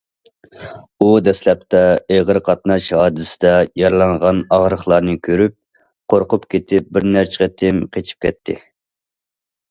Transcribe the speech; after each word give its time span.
ئۇ 1.01 1.07
دەسلەپتە 1.25 1.81
ئېغىر 2.13 2.37
قاتناش 2.47 2.87
ھادىسىسىدە 2.99 3.51
يارىلانغان 3.81 4.39
ئاغرىقلارنى 4.57 5.13
كۆرۈپ، 5.27 5.55
قورقۇپ 6.13 6.47
كېتىپ 6.55 6.89
بىرنەچچە 6.97 7.39
قېتىم 7.43 7.83
قېچىپ 7.99 8.25
كەتتى. 8.27 8.57